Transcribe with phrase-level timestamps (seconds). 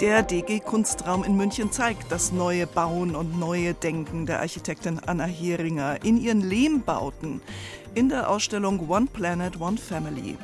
[0.00, 5.24] Der DG Kunstraum in München zeigt das neue Bauen und neue Denken der Architektin Anna
[5.24, 7.40] Heringer in ihren Lehmbauten
[7.96, 10.38] in der Ausstellung One Planet, One Family.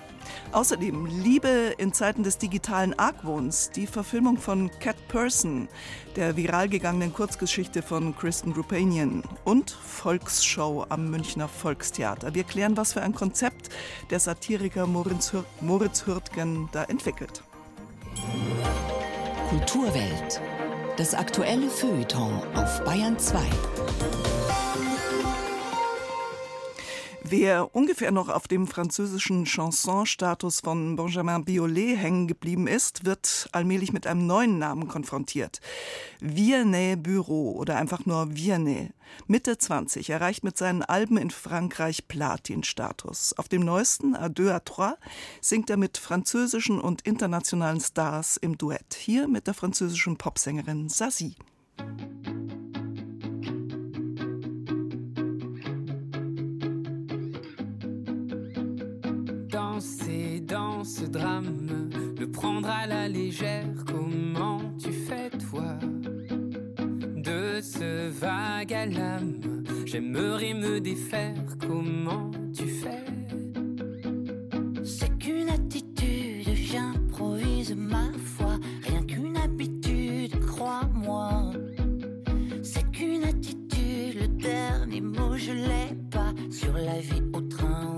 [0.51, 5.69] Außerdem Liebe in Zeiten des digitalen Argwohns, die Verfilmung von Cat Person,
[6.17, 12.35] der viral gegangenen Kurzgeschichte von Kristen Rupanian und Volksshow am Münchner Volkstheater.
[12.35, 13.69] Wir klären, was für ein Konzept
[14.11, 17.45] der Satiriker Moritz, Hür Moritz Hürtgen da entwickelt.
[19.55, 20.41] Kulturwelt.
[20.97, 23.39] Das aktuelle Feuilleton auf Bayern 2.
[27.37, 33.93] Wer ungefähr noch auf dem französischen Chansonstatus von Benjamin Biolay hängen geblieben ist, wird allmählich
[33.93, 35.61] mit einem neuen Namen konfrontiert.
[36.21, 38.91] Vianney Bureau oder einfach nur Vianney.
[39.27, 43.37] Mitte 20 erreicht mit seinen Alben in Frankreich Platin-Status.
[43.37, 44.95] Auf dem neuesten A deux à trois
[45.41, 48.95] singt er mit französischen und internationalen Stars im Duett.
[48.95, 51.35] Hier mit der französischen Popsängerin Sazi.
[61.15, 65.79] Drame, le prendre à la légère, comment tu fais toi
[67.17, 73.05] De ce vague à l'âme, j'aimerais me défaire, comment tu fais?
[74.83, 81.53] C'est qu'une attitude, j'improvise ma foi, rien qu'une habitude, crois-moi.
[82.63, 86.33] C'est qu'une attitude, le dernier mot je l'ai pas.
[86.51, 87.94] Sur la vie au train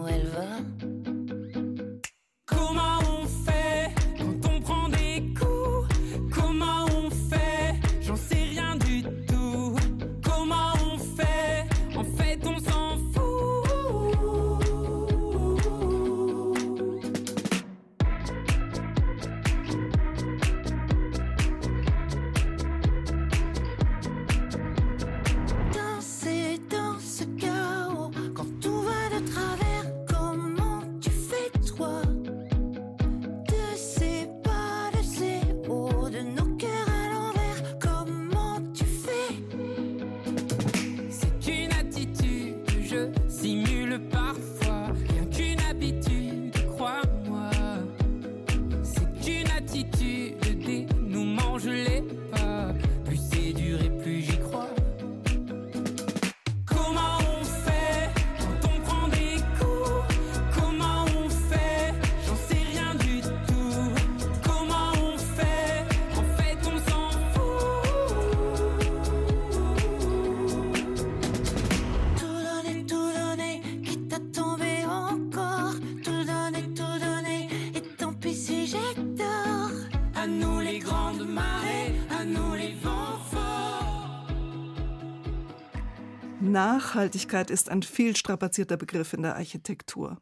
[86.57, 90.17] Nachhaltigkeit ist ein viel strapazierter Begriff in der Architektur.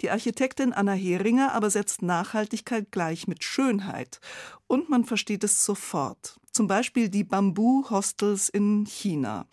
[0.00, 4.18] Die Architektin Anna Heringer aber setzt Nachhaltigkeit gleich mit Schönheit.
[4.66, 6.40] Und man versteht es sofort.
[6.50, 9.46] Zum Beispiel die Bambu-Hostels in China.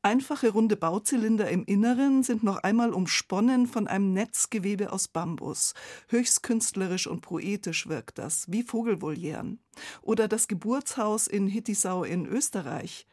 [0.00, 5.74] Einfache runde Bauzylinder im Inneren sind noch einmal umsponnen von einem Netzgewebe aus Bambus.
[6.08, 9.60] Höchst künstlerisch und poetisch wirkt das, wie Vogelvolieren.
[10.00, 13.06] Oder das Geburtshaus in Hittisau in Österreich.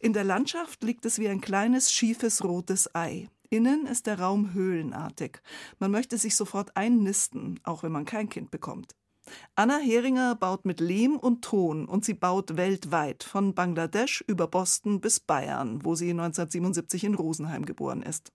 [0.00, 3.28] In der Landschaft liegt es wie ein kleines, schiefes, rotes Ei.
[3.50, 5.40] Innen ist der Raum höhlenartig.
[5.78, 8.94] Man möchte sich sofort einnisten, auch wenn man kein Kind bekommt.
[9.54, 15.00] Anna Heringer baut mit Lehm und Ton und sie baut weltweit, von Bangladesch über Boston
[15.00, 18.32] bis Bayern, wo sie 1977 in Rosenheim geboren ist.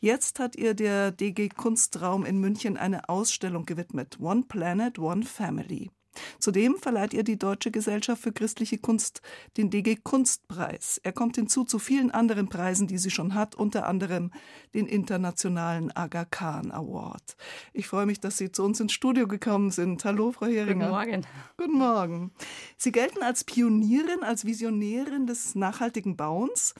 [0.00, 5.90] Jetzt hat ihr der DG Kunstraum in München eine Ausstellung gewidmet, One Planet, One Family.
[6.38, 9.22] Zudem verleiht ihr die Deutsche Gesellschaft für christliche Kunst
[9.56, 11.00] den DG Kunstpreis.
[11.02, 14.30] Er kommt hinzu zu vielen anderen Preisen, die sie schon hat, unter anderem
[14.74, 17.36] den internationalen Aga Khan Award.
[17.72, 20.04] Ich freue mich, dass Sie zu uns ins Studio gekommen sind.
[20.04, 20.86] Hallo, Frau Heringer.
[20.86, 21.26] Guten Morgen.
[21.56, 22.32] Guten Morgen.
[22.76, 26.74] Sie gelten als Pionierin, als Visionärin des nachhaltigen Bauens.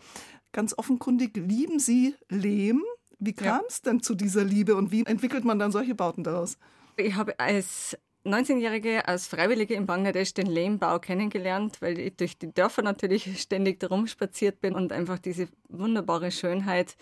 [0.53, 2.83] Ganz offenkundig lieben Sie Lehm.
[3.19, 6.59] Wie kam es denn zu dieser Liebe und wie entwickelt man dann solche Bauten daraus?
[6.97, 12.53] Ich habe als 19-Jährige als Freiwillige in Bangladesch den Lehmbau kennengelernt, weil ich durch die
[12.53, 16.97] Dörfer natürlich ständig darum spaziert bin und einfach diese wunderbare Schönheit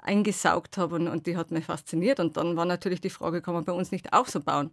[0.00, 2.20] eingesaugt habe und, und die hat mich fasziniert.
[2.20, 4.70] Und dann war natürlich die Frage, kann man bei uns nicht auch so bauen?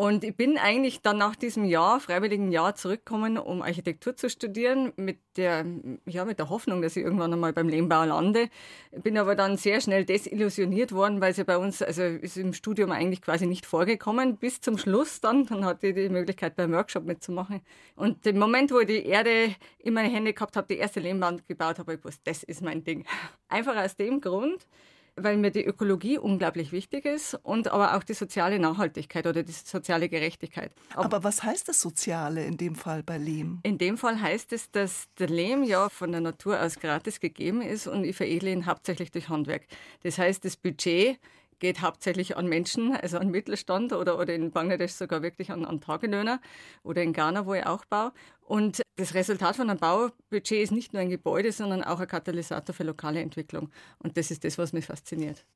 [0.00, 4.92] Und ich bin eigentlich dann nach diesem Jahr, freiwilligen Jahr, zurückgekommen, um Architektur zu studieren,
[4.94, 5.66] mit der,
[6.06, 8.48] ja, mit der Hoffnung, dass ich irgendwann einmal beim Lehmbau lande.
[8.92, 12.92] Bin aber dann sehr schnell desillusioniert worden, weil ja bei uns, also ist im Studium
[12.92, 15.46] eigentlich quasi nicht vorgekommen, bis zum Schluss dann.
[15.46, 17.60] Dann hatte ich die Möglichkeit, beim Workshop mitzumachen.
[17.96, 21.42] Und im Moment, wo ich die Erde in meine Hände gehabt habe, die erste Lehmbahn
[21.48, 23.04] gebaut habe, ich gewusst, das ist mein Ding.
[23.48, 24.64] Einfach aus dem Grund,
[25.22, 29.52] weil mir die Ökologie unglaublich wichtig ist und aber auch die soziale Nachhaltigkeit oder die
[29.52, 30.72] soziale Gerechtigkeit.
[30.94, 33.60] Aber, aber was heißt das Soziale in dem Fall bei Lehm?
[33.62, 37.62] In dem Fall heißt es, dass der Lehm ja von der Natur aus gratis gegeben
[37.62, 39.62] ist und ich veredle ihn hauptsächlich durch Handwerk.
[40.02, 41.18] Das heißt, das Budget
[41.58, 45.80] geht hauptsächlich an Menschen, also an Mittelstand oder, oder in Bangladesch sogar wirklich an, an
[45.80, 46.40] Tagelöhner
[46.82, 48.12] oder in Ghana, wo ich auch baue.
[48.46, 52.74] Und das Resultat von einem Baubudget ist nicht nur ein Gebäude, sondern auch ein Katalysator
[52.74, 53.70] für lokale Entwicklung.
[54.00, 55.46] Und das ist das, was mich fasziniert.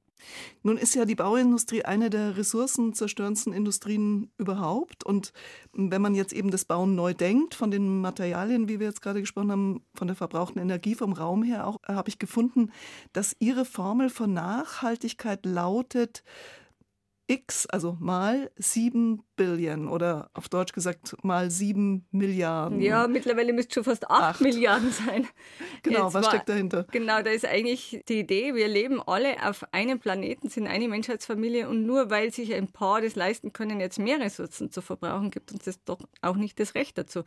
[0.63, 5.03] Nun ist ja die Bauindustrie eine der ressourcenzerstörendsten Industrien überhaupt.
[5.03, 5.33] Und
[5.73, 9.21] wenn man jetzt eben das Bauen neu denkt, von den Materialien, wie wir jetzt gerade
[9.21, 12.71] gesprochen haben, von der verbrauchten Energie, vom Raum her auch, habe ich gefunden,
[13.13, 16.23] dass Ihre Formel von Nachhaltigkeit lautet,
[17.33, 22.83] X, also mal 7 Billion oder auf Deutsch gesagt mal 7 Milliarden.
[22.83, 24.41] Ja, mittlerweile müsste schon fast 8, 8.
[24.43, 25.27] Milliarden sein.
[25.83, 26.87] Genau, Jetzt was war, steckt dahinter?
[26.93, 31.69] Genau, da ist eigentlich die Idee, wir leben alle auf einem Planeten, sind eine Menschheitsfamilie
[31.69, 35.53] und nur weil sich ein paar das leisten können, jetzt mehr Ressourcen zu verbrauchen, gibt
[35.53, 37.23] uns das doch auch nicht das Recht dazu.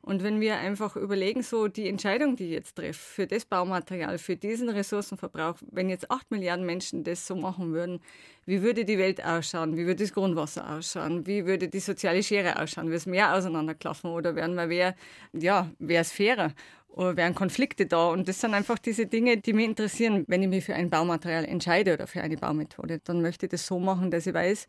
[0.00, 4.18] Und wenn wir einfach überlegen, so die Entscheidung, die ich jetzt treffe, für das Baumaterial,
[4.18, 8.00] für diesen Ressourcenverbrauch, wenn jetzt 8 Milliarden Menschen das so machen würden,
[8.48, 9.76] wie würde die Welt ausschauen?
[9.76, 11.26] Wie würde das Grundwasser ausschauen?
[11.26, 12.86] Wie würde die soziale Schere ausschauen?
[12.86, 14.94] Würde es mehr auseinanderklaffen oder wären wir wer,
[15.34, 16.54] ja, wäre es fairer?
[16.88, 18.08] Oder wären Konflikte da?
[18.08, 20.24] Und das sind einfach diese Dinge, die mich interessieren.
[20.28, 23.66] Wenn ich mich für ein Baumaterial entscheide oder für eine Baumethode, dann möchte ich das
[23.66, 24.66] so machen, dass ich weiß,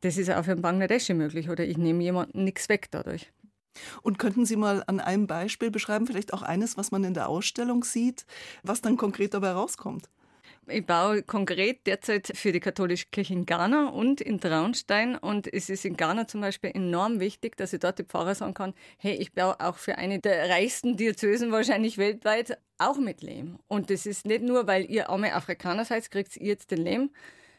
[0.00, 3.30] das ist auch für einen Bangladeschi möglich oder ich nehme jemandem nichts weg dadurch.
[4.02, 7.28] Und könnten Sie mal an einem Beispiel beschreiben, vielleicht auch eines, was man in der
[7.28, 8.26] Ausstellung sieht,
[8.64, 10.08] was dann konkret dabei rauskommt?
[10.66, 15.16] Ich baue konkret derzeit für die katholische Kirche in Ghana und in Traunstein.
[15.16, 18.54] Und es ist in Ghana zum Beispiel enorm wichtig, dass ich dort die Pfarrer sagen
[18.54, 23.58] kann, hey, ich baue auch für eine der reichsten Diözesen wahrscheinlich weltweit auch mit Lehm.
[23.68, 27.10] Und das ist nicht nur, weil ihr arme Afrikaner seid, kriegt ihr jetzt den Lehm,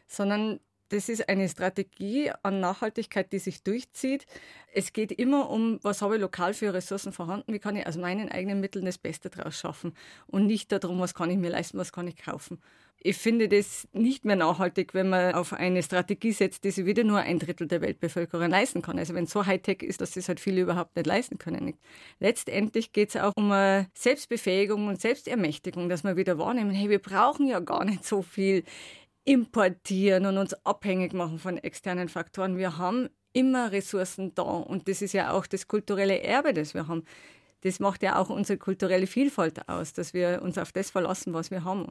[0.08, 0.60] sondern
[0.90, 4.26] das ist eine Strategie an Nachhaltigkeit, die sich durchzieht.
[4.74, 7.98] Es geht immer um, was habe ich lokal für Ressourcen vorhanden, wie kann ich aus
[7.98, 9.94] meinen eigenen Mitteln das Beste daraus schaffen
[10.28, 12.60] und nicht darum, was kann ich mir leisten, was kann ich kaufen.
[13.08, 17.04] Ich finde das nicht mehr nachhaltig, wenn man auf eine Strategie setzt, die sich wieder
[17.04, 18.98] nur ein Drittel der Weltbevölkerung leisten kann.
[18.98, 21.76] Also wenn es so Hightech ist, dass das halt viele überhaupt nicht leisten können.
[22.20, 26.98] Letztendlich geht es auch um eine Selbstbefähigung und Selbstermächtigung, dass wir wieder wahrnehmen, hey, wir
[26.98, 28.64] brauchen ja gar nicht so viel
[29.25, 32.57] importieren und uns abhängig machen von externen Faktoren.
[32.57, 36.88] Wir haben immer Ressourcen da und das ist ja auch das kulturelle Erbe, das wir
[36.88, 37.04] haben.
[37.62, 41.51] Das macht ja auch unsere kulturelle Vielfalt aus, dass wir uns auf das verlassen, was
[41.51, 41.88] wir haben.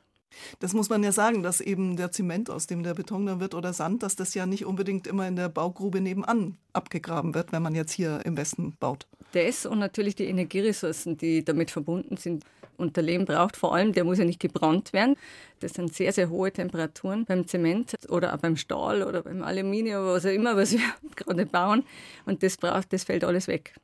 [0.59, 3.55] Das muss man ja sagen, dass eben der Zement, aus dem der Beton dann wird
[3.55, 7.63] oder Sand, dass das ja nicht unbedingt immer in der Baugrube nebenan abgegraben wird, wenn
[7.63, 9.07] man jetzt hier im Westen baut.
[9.33, 12.45] Das und natürlich die Energieressourcen, die damit verbunden sind.
[12.77, 15.17] Und der Lehm braucht vor allem, der muss ja nicht gebrannt werden.
[15.61, 20.07] Das sind sehr, sehr hohe Temperaturen beim Zement oder auch beim Stahl oder beim Aluminium,
[20.07, 20.81] was auch immer, was wir
[21.17, 21.85] gerade bauen.
[22.27, 23.75] Und das braucht, das fällt alles weg.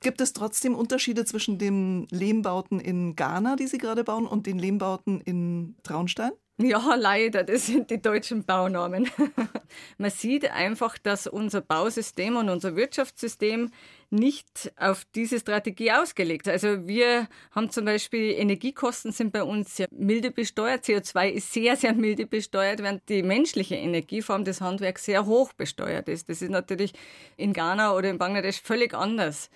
[0.00, 4.58] Gibt es trotzdem Unterschiede zwischen den Lehmbauten in Ghana, die Sie gerade bauen, und den
[4.58, 6.32] Lehmbauten in Traunstein?
[6.58, 9.10] Ja, leider, das sind die deutschen Baunormen.
[9.98, 13.70] Man sieht einfach, dass unser Bausystem und unser Wirtschaftssystem
[14.08, 16.48] nicht auf diese Strategie ausgelegt.
[16.48, 21.76] Also wir haben zum Beispiel Energiekosten sind bei uns sehr milde besteuert, CO2 ist sehr,
[21.76, 26.30] sehr milde besteuert, während die menschliche Energieform des Handwerks sehr hoch besteuert ist.
[26.30, 26.94] Das ist natürlich
[27.36, 29.50] in Ghana oder in Bangladesch völlig anders.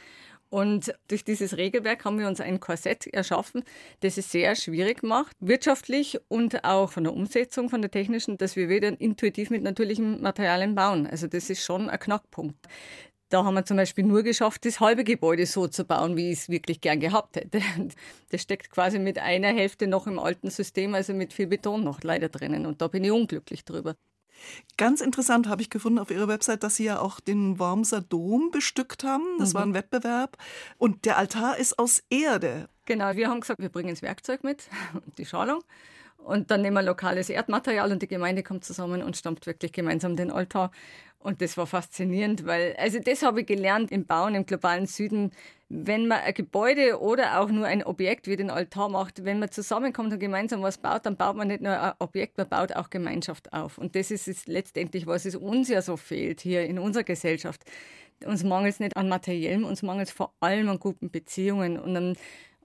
[0.50, 3.62] Und durch dieses Regelwerk haben wir uns ein Korsett erschaffen,
[4.00, 8.56] das es sehr schwierig macht, wirtschaftlich und auch von der Umsetzung, von der technischen, dass
[8.56, 11.06] wir wieder intuitiv mit natürlichen Materialien bauen.
[11.06, 12.66] Also das ist schon ein Knackpunkt.
[13.28, 16.40] Da haben wir zum Beispiel nur geschafft, das halbe Gebäude so zu bauen, wie ich
[16.40, 17.60] es wirklich gern gehabt hätte.
[18.30, 22.02] Das steckt quasi mit einer Hälfte noch im alten System, also mit viel Beton noch
[22.02, 22.66] leider drinnen.
[22.66, 23.94] Und da bin ich unglücklich drüber.
[24.76, 28.50] Ganz interessant habe ich gefunden auf Ihrer Website, dass Sie ja auch den Wormser Dom
[28.50, 29.24] bestückt haben.
[29.38, 29.54] Das mhm.
[29.54, 30.36] war ein Wettbewerb.
[30.78, 32.68] Und der Altar ist aus Erde.
[32.86, 34.68] Genau, wir haben gesagt, wir bringen das Werkzeug mit,
[35.18, 35.62] die Schalung.
[36.16, 40.16] Und dann nehmen wir lokales Erdmaterial und die Gemeinde kommt zusammen und stammt wirklich gemeinsam
[40.16, 40.70] den Altar.
[41.18, 45.32] Und das war faszinierend, weil, also das habe ich gelernt im Bauen im globalen Süden.
[45.72, 49.52] Wenn man ein Gebäude oder auch nur ein Objekt wie den Altar macht, wenn man
[49.52, 52.90] zusammenkommt und gemeinsam was baut, dann baut man nicht nur ein Objekt, man baut auch
[52.90, 53.78] Gemeinschaft auf.
[53.78, 57.62] Und das ist es letztendlich, was es uns ja so fehlt hier in unserer Gesellschaft.
[58.24, 61.96] Uns mangelt es nicht an Materiellem, uns mangelt es vor allem an guten Beziehungen und
[61.96, 62.16] an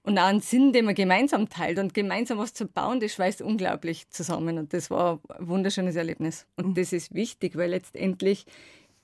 [0.05, 1.79] und auch einen Sinn, den man gemeinsam teilt.
[1.79, 4.59] Und gemeinsam was zu bauen, das schweißt unglaublich zusammen.
[4.59, 6.45] Und das war ein wunderschönes Erlebnis.
[6.57, 6.73] Und mhm.
[6.75, 8.45] das ist wichtig, weil letztendlich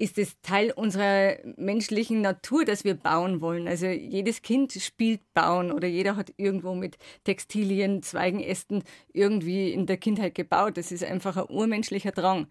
[0.01, 3.67] ist es Teil unserer menschlichen Natur, dass wir bauen wollen.
[3.67, 9.85] Also jedes Kind spielt bauen oder jeder hat irgendwo mit Textilien, Zweigen, Ästen irgendwie in
[9.85, 10.77] der Kindheit gebaut.
[10.77, 12.47] Das ist einfach ein urmenschlicher Drang.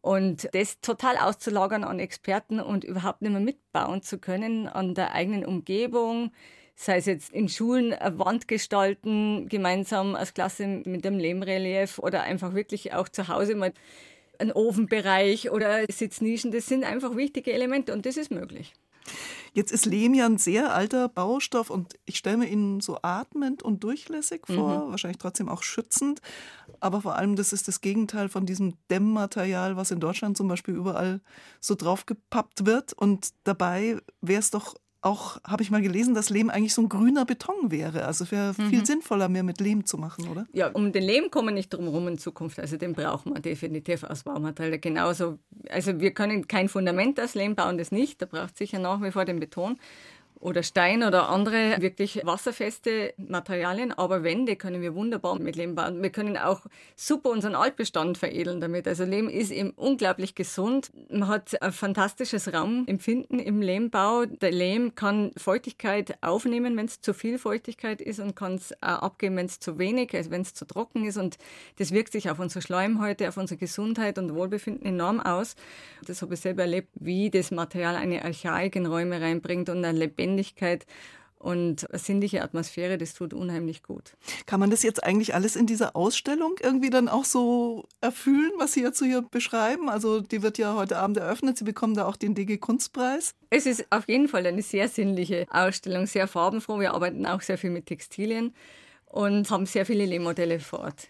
[0.00, 5.12] Und das total auszulagern an Experten und überhaupt nicht mehr mitbauen zu können an der
[5.12, 6.32] eigenen Umgebung,
[6.74, 12.22] sei es jetzt in Schulen eine Wand gestalten, gemeinsam als Klasse mit dem Lehmrelief oder
[12.22, 13.72] einfach wirklich auch zu Hause mal
[14.40, 18.72] einen Ofenbereich oder Sitznischen, das sind einfach wichtige Elemente und das ist möglich.
[19.52, 23.62] Jetzt ist Lehm ja ein sehr alter Baustoff und ich stelle mir ihn so atmend
[23.62, 24.90] und durchlässig vor, mhm.
[24.90, 26.20] wahrscheinlich trotzdem auch schützend.
[26.78, 30.74] Aber vor allem, das ist das Gegenteil von diesem Dämmmaterial, was in Deutschland zum Beispiel
[30.74, 31.20] überall
[31.60, 32.92] so draufgepappt wird.
[32.92, 36.88] Und dabei wäre es doch auch, habe ich mal gelesen, dass Lehm eigentlich so ein
[36.88, 38.04] grüner Beton wäre.
[38.04, 38.68] Also wäre mhm.
[38.68, 40.46] viel sinnvoller, mehr mit Lehm zu machen, oder?
[40.52, 42.60] Ja, um den Lehm kommen wir nicht drum herum in Zukunft.
[42.60, 44.78] Also den brauchen wir definitiv als Baumaterial.
[44.78, 45.38] Genauso,
[45.70, 48.20] also wir können kein Fundament aus Lehm bauen, das nicht.
[48.20, 49.78] Da braucht sicher nach wie vor den Beton
[50.40, 53.92] oder Stein oder andere wirklich wasserfeste Materialien.
[53.92, 56.02] Aber Wände können wir wunderbar mit Lehm bauen.
[56.02, 56.62] Wir können auch
[56.96, 58.88] super unseren Altbestand veredeln damit.
[58.88, 60.90] Also Lehm ist eben unglaublich gesund.
[61.10, 64.24] Man hat ein fantastisches Raumempfinden im Lehmbau.
[64.24, 69.36] Der Lehm kann Feuchtigkeit aufnehmen, wenn es zu viel Feuchtigkeit ist und kann es abgeben,
[69.36, 71.18] wenn es zu wenig, also wenn es zu trocken ist.
[71.18, 71.36] Und
[71.76, 75.54] das wirkt sich auf unsere Schleimhäute, auf unsere Gesundheit und Wohlbefinden enorm aus.
[76.06, 79.98] Das habe ich selber erlebt, wie das Material eine Archaik in Räume reinbringt und eine
[79.98, 80.86] lebendige Lebendigkeit
[81.38, 84.14] und sinnliche Atmosphäre, das tut unheimlich gut.
[84.44, 88.74] Kann man das jetzt eigentlich alles in dieser Ausstellung irgendwie dann auch so erfüllen, was
[88.74, 89.88] Sie jetzt hier beschreiben?
[89.88, 93.34] Also die wird ja heute Abend eröffnet, Sie bekommen da auch den DG Kunstpreis.
[93.48, 96.78] Es ist auf jeden Fall eine sehr sinnliche Ausstellung, sehr farbenfroh.
[96.78, 98.54] Wir arbeiten auch sehr viel mit Textilien
[99.06, 101.08] und haben sehr viele Lehmmodelle vor Ort.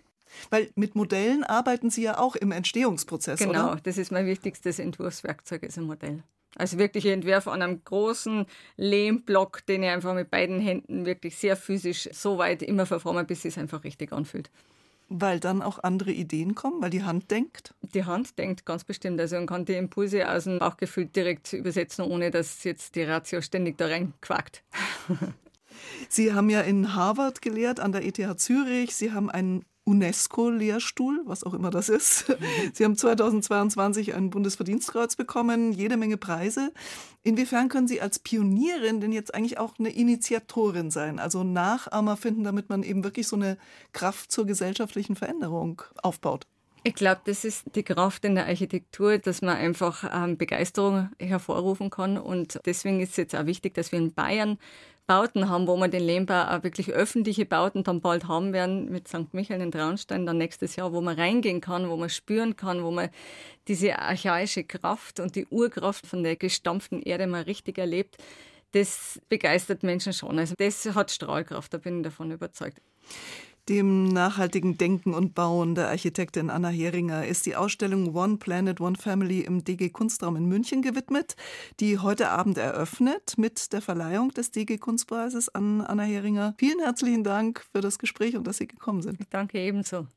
[0.49, 3.81] Weil mit Modellen arbeiten Sie ja auch im Entstehungsprozess, genau, oder?
[3.83, 6.23] das ist mein wichtigstes Entwurfswerkzeug, ist ein Modell.
[6.57, 11.37] Also wirklich ich entwerfe an einem großen Lehmblock, den ich einfach mit beiden Händen wirklich
[11.37, 14.50] sehr physisch so weit immer verforme, bis es einfach richtig anfühlt.
[15.09, 17.75] Weil dann auch andere Ideen kommen, weil die Hand denkt?
[17.95, 19.21] Die Hand denkt ganz bestimmt.
[19.21, 23.40] Also man kann die Impulse aus dem Bauchgefühl direkt übersetzen, ohne dass jetzt die Ratio
[23.42, 24.62] ständig da rein quackt.
[26.09, 28.95] Sie haben ja in Harvard gelehrt, an der ETH Zürich.
[28.95, 32.27] Sie haben einen UNESCO-Lehrstuhl, was auch immer das ist.
[32.75, 36.73] Sie haben 2022 ein Bundesverdienstkreuz bekommen, jede Menge Preise.
[37.23, 42.45] Inwiefern können Sie als Pionierin denn jetzt eigentlich auch eine Initiatorin sein, also Nachahmer finden,
[42.45, 43.59] damit man eben wirklich so eine
[43.93, 46.47] Kraft zur gesellschaftlichen Veränderung aufbaut?
[46.83, 51.91] Ich glaube, das ist die Kraft in der Architektur, dass man einfach ähm, Begeisterung hervorrufen
[51.91, 52.17] kann.
[52.17, 54.59] Und deswegen ist es jetzt auch wichtig, dass wir in Bayern
[55.11, 59.09] Bauten haben, wo wir den Lehmbau auch wirklich öffentliche Bauten dann bald haben werden mit
[59.09, 59.35] St.
[59.35, 62.93] Michael in Traunstein dann nächstes Jahr, wo man reingehen kann, wo man spüren kann, wo
[62.93, 63.11] man
[63.67, 68.19] diese archaische Kraft und die Urkraft von der gestampften Erde mal richtig erlebt.
[68.71, 70.38] Das begeistert Menschen schon.
[70.38, 72.81] Also das hat Strahlkraft, da bin ich davon überzeugt.
[73.71, 78.97] Dem nachhaltigen Denken und Bauen der Architektin Anna Heringer ist die Ausstellung One Planet, One
[78.97, 81.37] Family im DG Kunstraum in München gewidmet,
[81.79, 86.57] die heute Abend eröffnet mit der Verleihung des DG Kunstpreises an Anna Heringer.
[86.59, 89.21] Vielen herzlichen Dank für das Gespräch und dass Sie gekommen sind.
[89.31, 90.09] Danke ebenso.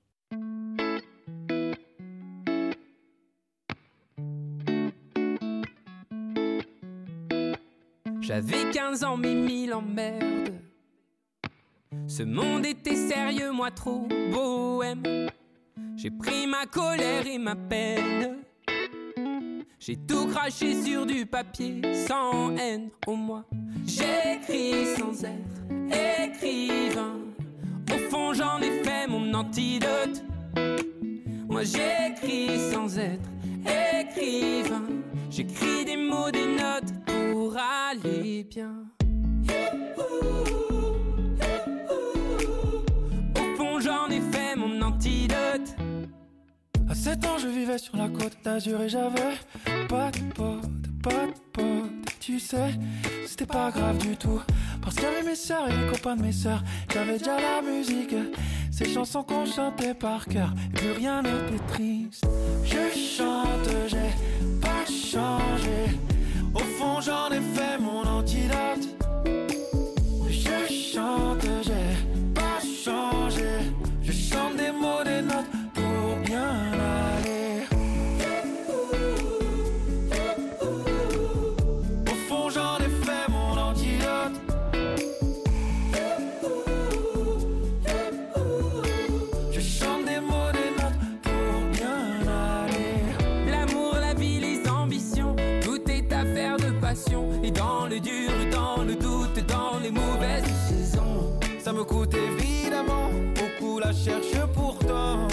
[8.19, 10.72] J'avais 15 ans, mais mille emmerdes.
[12.07, 15.29] Ce monde était sérieux, moi trop bohème.
[15.95, 18.39] J'ai pris ma colère et ma peine.
[19.79, 23.45] J'ai tout craché sur du papier sans haine au moins.
[23.86, 25.63] J'écris sans être
[26.24, 27.17] écrivain.
[27.93, 30.24] Au fond, j'en ai fait mon antidote.
[31.50, 33.29] Moi, j'écris sans être
[33.65, 34.88] écrivain.
[35.29, 38.86] J'écris des mots, des notes pour aller bien.
[46.93, 49.33] À 7 ans, je vivais sur la côte d'Azur et j'avais
[49.89, 50.62] pas de pote,
[51.01, 52.19] pas de pote.
[52.19, 52.69] Tu sais,
[53.25, 54.39] c'était pas grave du tout.
[54.79, 56.62] Parce qu'il y avait mes soeurs et les copains de mes soeurs.
[56.93, 58.13] J'avais déjà la musique.
[58.71, 62.27] Ces chansons qu'on chantait par cœur, et plus rien n'était triste.
[62.63, 65.97] Je chante, j'ai pas changé.
[66.53, 67.41] Au fond, j'en ai
[99.82, 101.39] les mauvaises saisons.
[101.60, 105.27] Ça me coûte évidemment beaucoup la cherche pourtant.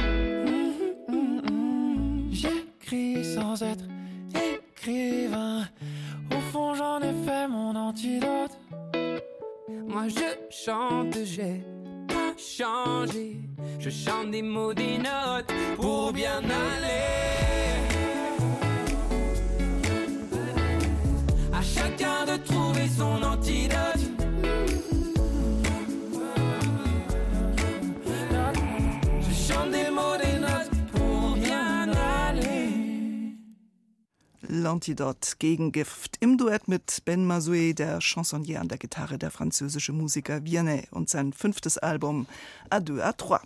[0.00, 0.72] Mhm,
[1.08, 2.28] mhm, mhm.
[2.30, 3.84] J'écris sans être
[4.34, 5.66] écrivain.
[6.30, 8.56] Au fond, j'en ai fait mon antidote.
[9.86, 11.62] Moi je chante, j'ai
[12.08, 13.36] pas changé.
[13.78, 17.08] Je chante des mots, des notes pour bien aller.
[21.74, 24.04] Chacun de trouver son antidote.
[29.20, 33.36] Je chante des mots, des notes pour bien aller.
[34.48, 40.44] L'Antidote Gegengift im Duett mit Ben Mazoué, der Chansonnier an der Gitarre, der französische Musiker
[40.44, 42.26] Vianney und sein fünftes Album
[42.80, 43.42] deux à trois.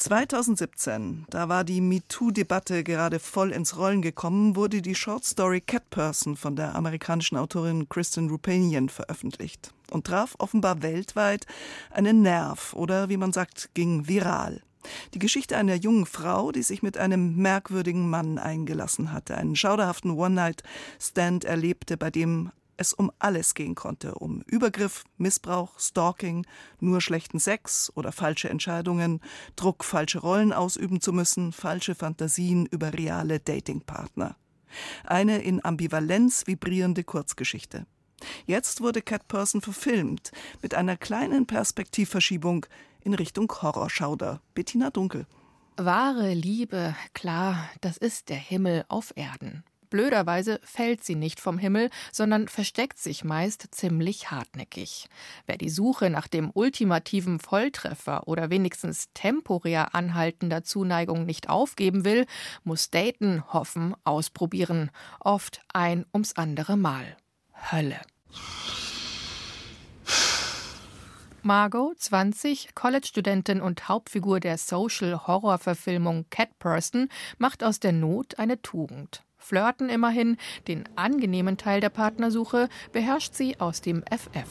[0.00, 6.36] 2017, da war die MeToo-Debatte gerade voll ins Rollen gekommen, wurde die Shortstory Cat Person
[6.36, 11.44] von der amerikanischen Autorin Kristen Rupanian veröffentlicht und traf offenbar weltweit
[11.90, 14.62] einen Nerv oder wie man sagt, ging viral.
[15.12, 20.12] Die Geschichte einer jungen Frau, die sich mit einem merkwürdigen Mann eingelassen hatte, einen schauderhaften
[20.12, 26.46] One-Night-Stand erlebte, bei dem es um alles gehen konnte, um Übergriff, Missbrauch, Stalking,
[26.80, 29.20] nur schlechten Sex oder falsche Entscheidungen,
[29.54, 34.36] Druck, falsche Rollen ausüben zu müssen, falsche Fantasien über reale Datingpartner.
[35.04, 37.86] Eine in Ambivalenz vibrierende Kurzgeschichte.
[38.46, 40.32] Jetzt wurde Cat Person verfilmt,
[40.62, 42.66] mit einer kleinen Perspektivverschiebung
[43.02, 44.40] in Richtung Horrorschauder.
[44.54, 45.26] Bettina Dunkel.
[45.76, 49.64] Wahre Liebe, klar, das ist der Himmel auf Erden.
[49.90, 55.08] Blöderweise fällt sie nicht vom Himmel, sondern versteckt sich meist ziemlich hartnäckig.
[55.46, 62.26] Wer die Suche nach dem ultimativen Volltreffer oder wenigstens temporär anhaltender Zuneigung nicht aufgeben will,
[62.64, 64.90] muss daten, hoffen, ausprobieren.
[65.18, 67.16] Oft ein ums andere Mal.
[67.72, 68.00] Hölle.
[71.42, 79.22] Margot, 20, College-Studentin und Hauptfigur der Social-Horror-Verfilmung Cat Person, macht aus der Not eine Tugend.
[79.40, 80.36] Flirten immerhin,
[80.68, 84.48] den angenehmen Teil der Partnersuche beherrscht sie aus dem FF.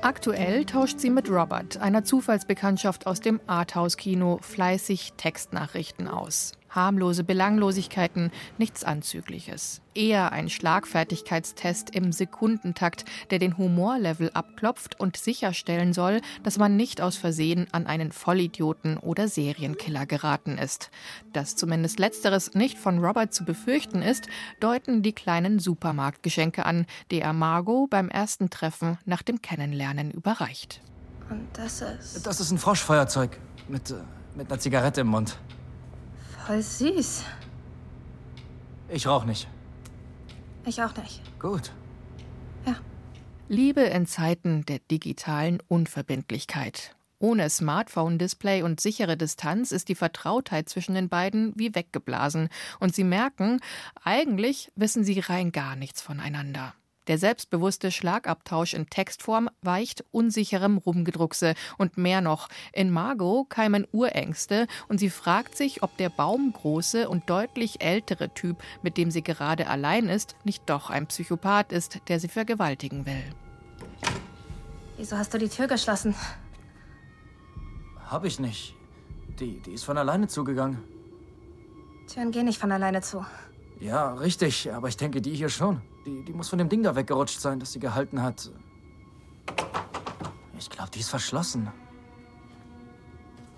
[0.00, 6.52] Aktuell tauscht sie mit Robert, einer Zufallsbekanntschaft aus dem Arthouse-Kino, fleißig Textnachrichten aus.
[6.74, 9.82] Harmlose Belanglosigkeiten, nichts Anzügliches.
[9.94, 17.02] Eher ein Schlagfertigkeitstest im Sekundentakt, der den Humorlevel abklopft und sicherstellen soll, dass man nicht
[17.02, 20.90] aus Versehen an einen Vollidioten oder Serienkiller geraten ist.
[21.32, 24.28] Dass zumindest letzteres nicht von Robert zu befürchten ist,
[24.60, 30.80] deuten die kleinen Supermarktgeschenke an, die er Margot beim ersten Treffen nach dem Kennenlernen überreicht.
[31.28, 33.94] Und das ist Das ist ein Froschfeuerzeug mit, äh,
[34.34, 35.38] mit einer Zigarette im Mund.
[36.46, 37.24] Voll süß.
[38.88, 39.48] Ich rauch nicht.
[40.66, 41.20] Ich auch nicht.
[41.38, 41.72] Gut.
[43.48, 46.96] Liebe in Zeiten der digitalen Unverbindlichkeit.
[47.18, 52.48] Ohne Smartphone-Display und sichere Distanz ist die Vertrautheit zwischen den beiden wie weggeblasen.
[52.80, 53.60] Und sie merken,
[54.02, 56.72] eigentlich wissen sie rein gar nichts voneinander.
[57.08, 61.54] Der selbstbewusste Schlagabtausch in Textform weicht unsicherem Rumgedruckse.
[61.78, 67.28] Und mehr noch, in Margot keimen Urängste und sie fragt sich, ob der baumgroße und
[67.28, 72.20] deutlich ältere Typ, mit dem sie gerade allein ist, nicht doch ein Psychopath ist, der
[72.20, 73.24] sie vergewaltigen will.
[74.96, 76.14] Wieso hast du die Tür geschlossen?
[78.06, 78.76] Hab ich nicht.
[79.40, 80.78] Die, die ist von alleine zugegangen.
[82.06, 83.24] Türen gehen nicht von alleine zu.
[83.80, 85.80] Ja, richtig, aber ich denke, die hier schon.
[86.04, 88.50] Die, die muss von dem Ding da weggerutscht sein, das sie gehalten hat.
[90.58, 91.70] Ich glaube, die ist verschlossen.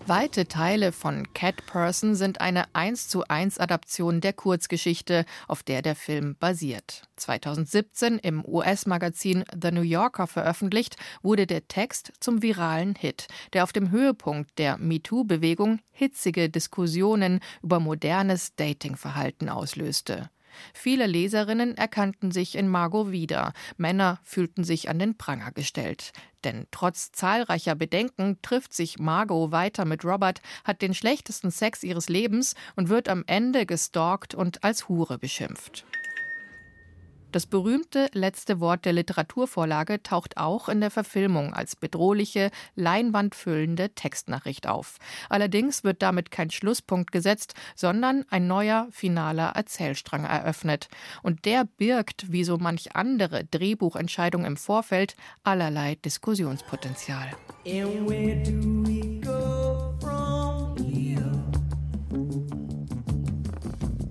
[0.07, 5.80] Weite Teile von Cat Person sind eine 1 zu 1 Adaption der Kurzgeschichte, auf der
[5.80, 7.09] der Film basiert.
[7.16, 13.72] 2017 im US-Magazin The New Yorker veröffentlicht, wurde der Text zum viralen Hit, der auf
[13.72, 20.28] dem Höhepunkt der MeToo-Bewegung hitzige Diskussionen über modernes Datingverhalten auslöste.
[20.72, 26.12] Viele Leserinnen erkannten sich in Margot wieder, Männer fühlten sich an den Pranger gestellt.
[26.44, 32.08] Denn trotz zahlreicher Bedenken trifft sich Margot weiter mit Robert, hat den schlechtesten Sex ihres
[32.08, 35.84] Lebens und wird am Ende gestalkt und als Hure beschimpft.
[37.35, 44.68] Das berühmte letzte Wort der Literaturvorlage taucht auch in der Verfilmung als bedrohliche, leinwandfüllende Textnachricht
[44.68, 44.99] auf.
[45.29, 50.87] Allerdings wird damit kein Schlusspunkt gesetzt, sondern ein neuer, finaler Erzählstrang eröffnet.
[51.25, 57.33] Und der birgt, wie so manch andere Drehbuchentscheidung im Vorfeld, allerlei Diskussionspotenzial.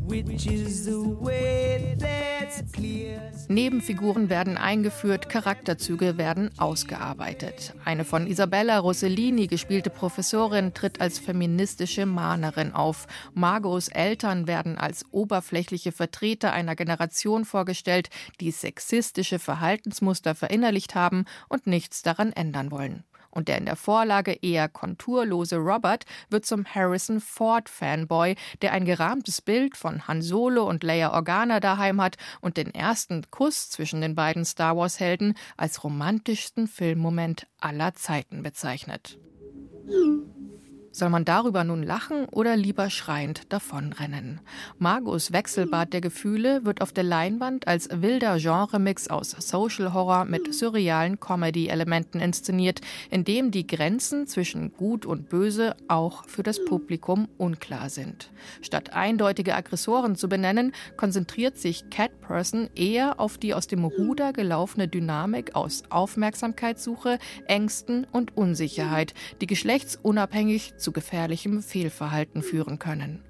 [0.05, 1.63] Which is the way
[2.03, 2.12] clear.
[3.47, 7.73] Nebenfiguren werden eingeführt, Charakterzüge werden ausgearbeitet.
[7.85, 13.07] Eine von Isabella Rossellini gespielte Professorin tritt als feministische Mahnerin auf.
[13.33, 21.67] Margos Eltern werden als oberflächliche Vertreter einer Generation vorgestellt, die sexistische Verhaltensmuster verinnerlicht haben und
[21.67, 27.19] nichts daran ändern wollen und der in der Vorlage eher konturlose Robert wird zum Harrison
[27.19, 32.57] Ford Fanboy, der ein gerahmtes Bild von Han Solo und Leia Organa daheim hat und
[32.57, 39.17] den ersten Kuss zwischen den beiden Star Wars Helden als romantischsten Filmmoment aller Zeiten bezeichnet.
[40.95, 44.41] Soll man darüber nun lachen oder lieber schreiend davonrennen?
[44.77, 50.53] Margos Wechselbad der Gefühle wird auf der Leinwand als wilder Genremix aus Social Horror mit
[50.53, 57.27] surrealen Comedy-Elementen inszeniert, in dem die Grenzen zwischen Gut und Böse auch für das Publikum
[57.39, 58.29] unklar sind.
[58.61, 64.31] Statt eindeutige Aggressoren zu benennen, konzentriert sich Cat Person eher auf die aus dem Ruder
[64.31, 73.23] gelaufene Dynamik aus Aufmerksamkeitssuche, Ängsten und Unsicherheit, die geschlechtsunabhängig zu gefährlichem Fehlverhalten führen können.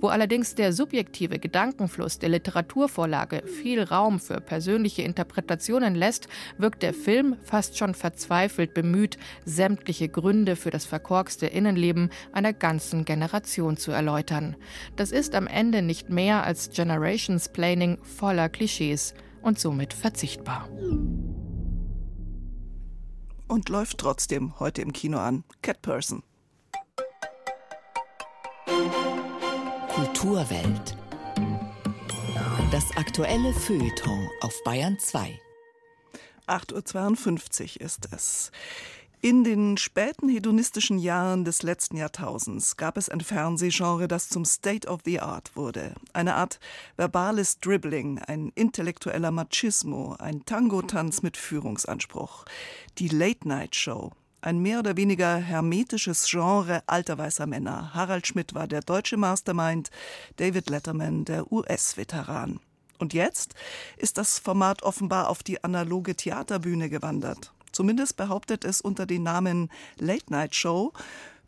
[0.00, 6.94] Wo allerdings der subjektive Gedankenfluss der Literaturvorlage viel Raum für persönliche Interpretationen lässt, wirkt der
[6.94, 13.90] Film fast schon verzweifelt bemüht, sämtliche Gründe für das verkorkste Innenleben einer ganzen Generation zu
[13.90, 14.56] erläutern.
[14.96, 20.68] Das ist am Ende nicht mehr als Generations Planning voller Klischees und somit verzichtbar.
[23.48, 25.42] Und läuft trotzdem heute im Kino an.
[25.60, 26.22] Cat Person.
[30.00, 30.96] Kulturwelt.
[32.72, 35.38] Das aktuelle Feuilleton auf Bayern 2.
[36.46, 38.50] 8.52 Uhr ist es.
[39.20, 44.88] In den späten hedonistischen Jahren des letzten Jahrtausends gab es ein Fernsehgenre, das zum State
[44.88, 45.94] of the Art wurde.
[46.14, 46.60] Eine Art
[46.96, 52.46] verbales Dribbling, ein intellektueller Machismo, ein Tango-Tanz mit Führungsanspruch.
[52.96, 54.12] Die Late-Night-Show.
[54.42, 57.92] Ein mehr oder weniger hermetisches Genre alter weißer Männer.
[57.92, 59.90] Harald Schmidt war der deutsche Mastermind,
[60.36, 62.58] David Letterman der US-Veteran.
[62.98, 63.54] Und jetzt
[63.98, 67.52] ist das Format offenbar auf die analoge Theaterbühne gewandert.
[67.70, 70.92] Zumindest behauptet es unter dem Namen Late Night Show,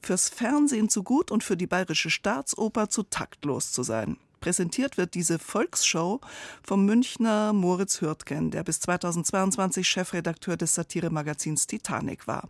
[0.03, 4.19] fürs Fernsehen zu gut und für die Bayerische Staatsoper zu taktlos zu sein.
[4.41, 6.21] Präsentiert wird diese Volksshow
[6.63, 12.49] vom Münchner Moritz Hürtgen, der bis 2022 Chefredakteur des Satiremagazins Titanic war.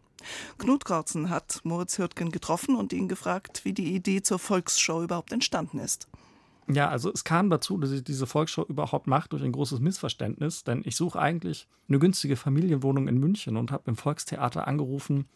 [0.58, 5.32] Knut Korzen hat Moritz Hürtgen getroffen und ihn gefragt, wie die Idee zur Volksshow überhaupt
[5.32, 6.08] entstanden ist.
[6.68, 10.64] Ja, also es kam dazu, dass ich diese Volksshow überhaupt mache durch ein großes Missverständnis,
[10.64, 15.28] denn ich suche eigentlich eine günstige Familienwohnung in München und habe im Volkstheater angerufen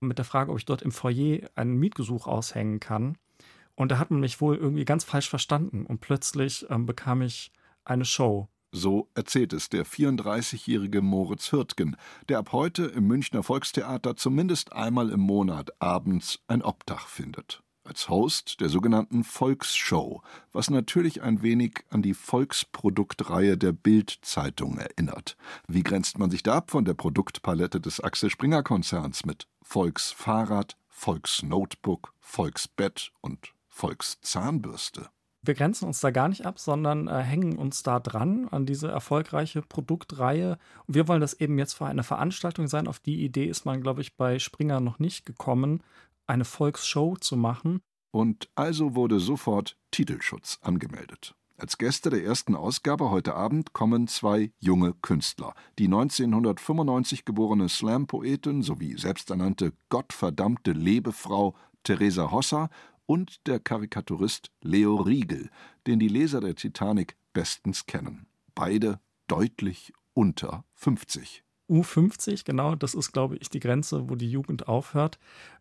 [0.00, 3.16] mit der Frage, ob ich dort im Foyer einen Mietgesuch aushängen kann.
[3.74, 7.52] Und da hat man mich wohl irgendwie ganz falsch verstanden und plötzlich ähm, bekam ich
[7.84, 8.48] eine Show.
[8.74, 11.94] So erzählt es der 34-jährige Moritz Hürtgen,
[12.30, 17.62] der ab heute im Münchner Volkstheater zumindest einmal im Monat abends ein Obdach findet.
[17.84, 25.36] Als Host der sogenannten Volksshow, was natürlich ein wenig an die Volksproduktreihe der Bild-Zeitung erinnert.
[25.68, 30.78] Wie grenzt man sich da ab von der Produktpalette des Axel Springer Konzerns mit Volksfahrrad,
[30.88, 35.10] Volksnotebook, Volksbett und Volkszahnbürste?
[35.44, 38.88] Wir grenzen uns da gar nicht ab, sondern äh, hängen uns da dran an diese
[38.88, 40.56] erfolgreiche Produktreihe.
[40.86, 42.86] Und wir wollen das eben jetzt für eine Veranstaltung sein.
[42.86, 45.82] Auf die Idee ist man, glaube ich, bei Springer noch nicht gekommen,
[46.28, 47.80] eine Volksshow zu machen.
[48.12, 51.34] Und also wurde sofort Titelschutz angemeldet.
[51.56, 55.54] Als Gäste der ersten Ausgabe heute Abend kommen zwei junge Künstler.
[55.78, 62.68] Die 1995 geborene Slam-Poetin sowie selbsternannte gottverdammte Lebefrau Theresa Hossa
[63.12, 65.50] und der Karikaturist Leo Riegel,
[65.86, 68.26] den die Leser der Titanic bestens kennen.
[68.54, 71.44] Beide deutlich unter 50.
[71.68, 75.18] U50, genau, das ist, glaube ich, die Grenze, wo die Jugend aufhört.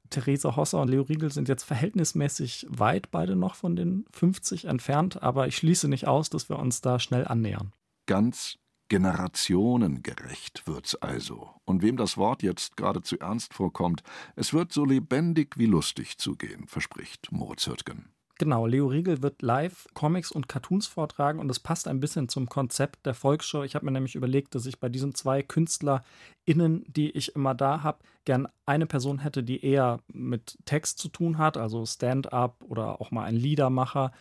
[0.09, 5.21] Theresa Hosser und Leo Riegel sind jetzt verhältnismäßig weit beide noch von den 50 entfernt,
[5.21, 7.73] aber ich schließe nicht aus, dass wir uns da schnell annähern.
[8.05, 8.59] Ganz
[8.91, 11.51] generationengerecht wird's also.
[11.63, 14.03] Und wem das Wort jetzt geradezu ernst vorkommt,
[14.35, 18.09] es wird so lebendig wie lustig zugehen, verspricht Moritz Hürtgen.
[18.37, 22.49] Genau, Leo Riegel wird live Comics und Cartoons vortragen und das passt ein bisschen zum
[22.49, 23.63] Konzept der Volksshow.
[23.63, 27.83] Ich habe mir nämlich überlegt, dass ich bei diesen zwei KünstlerInnen, die ich immer da
[27.83, 32.99] habe, gern eine Person hätte, die eher mit Text zu tun hat, also Stand-up oder
[32.99, 34.11] auch mal ein Liedermacher.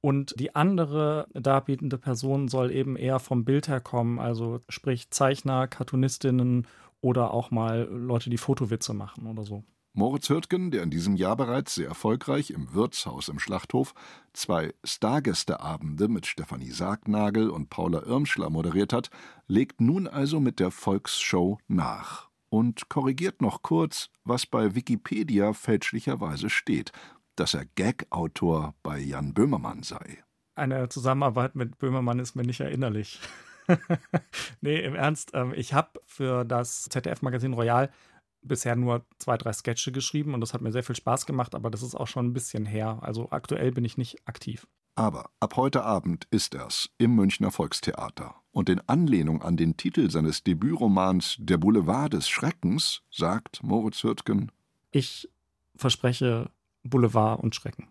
[0.00, 5.68] Und die andere darbietende Person soll eben eher vom Bild her kommen, also sprich Zeichner,
[5.68, 6.66] Cartoonistinnen
[7.02, 9.64] oder auch mal Leute, die Fotowitze machen oder so.
[9.92, 13.92] Moritz Hürtgen, der in diesem Jahr bereits sehr erfolgreich im Wirtshaus im Schlachthof
[14.32, 19.10] zwei Stargästeabende mit Stefanie Sargnagel und Paula Irmschler moderiert hat,
[19.48, 26.50] legt nun also mit der Volksshow nach und korrigiert noch kurz, was bei Wikipedia fälschlicherweise
[26.50, 26.92] steht,
[27.36, 30.22] dass er Gag-Autor bei Jan Böhmermann sei.
[30.54, 33.20] Eine Zusammenarbeit mit Böhmermann ist mir nicht erinnerlich.
[34.60, 37.90] nee, im Ernst, ähm, ich habe für das ZDF-Magazin Royal
[38.42, 41.70] bisher nur zwei, drei Sketche geschrieben und das hat mir sehr viel Spaß gemacht, aber
[41.70, 42.98] das ist auch schon ein bisschen her.
[43.02, 44.66] Also aktuell bin ich nicht aktiv.
[44.94, 48.34] Aber ab heute Abend ist er's im Münchner Volkstheater.
[48.52, 54.50] Und in Anlehnung an den Titel seines Debütromans Der Boulevard des Schreckens sagt Moritz Hürtgen:
[54.90, 55.30] Ich
[55.76, 56.50] verspreche
[56.82, 57.88] Boulevard und Schrecken.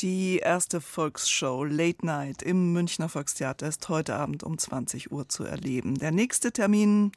[0.00, 5.44] Die erste Volksshow Late Night im Münchner Volkstheater ist heute Abend um 20 Uhr zu
[5.44, 5.98] erleben.
[5.98, 7.12] Der nächste Termin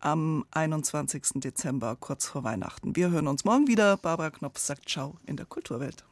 [0.00, 1.40] am 21.
[1.40, 2.96] Dezember, kurz vor Weihnachten.
[2.96, 3.96] Wir hören uns morgen wieder.
[3.96, 6.04] Barbara Knopf sagt Ciao in der Kulturwelt.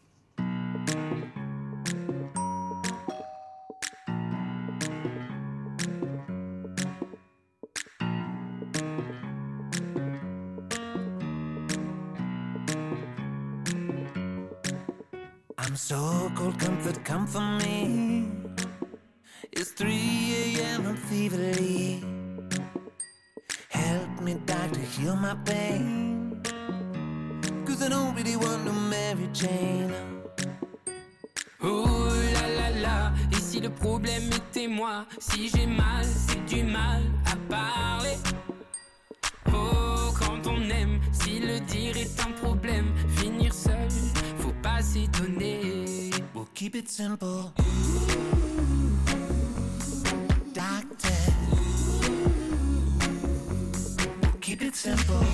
[15.76, 18.28] So cold, comfort, come for me.
[19.52, 20.86] It's 3 a.m.
[20.86, 22.02] I'm feverly.
[23.68, 26.40] Help me, doctor, heal my pain.
[27.66, 29.92] Cause I don't really want to marry Jane.
[31.62, 36.62] Oh là là là, et si le problème était moi Si j'ai mal, c'est du
[36.64, 38.16] mal à parler
[39.52, 43.88] Oh, quand on aime, si le dire est un problème Finir seul,
[44.66, 47.52] pas s'étonner We'll keep it simple.
[50.52, 51.18] Doctor.
[54.22, 55.24] We'll keep it simple.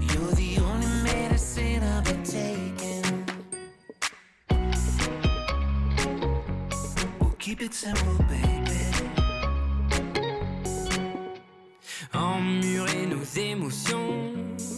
[0.00, 3.26] You're the only medicine I've been taking.
[7.20, 8.80] We'll keep it simple, baby.
[12.14, 14.73] Emmurer nos émotions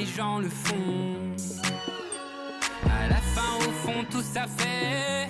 [0.00, 1.34] les gens le font.
[2.86, 5.28] À la fin, au fond, tout ça fait